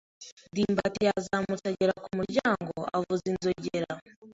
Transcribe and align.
ndimbati 0.51 0.99
yazamutse 1.07 1.65
agera 1.71 1.93
ku 2.03 2.09
muryango 2.17 2.77
avuza 2.97 3.23
inzogera. 3.31 3.91